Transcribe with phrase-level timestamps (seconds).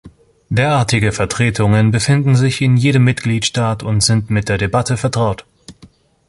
[0.49, 5.45] Derartige Vertretungen befinden sich in jedem Mitgliedstaat und sind mit der Debatte vertraut.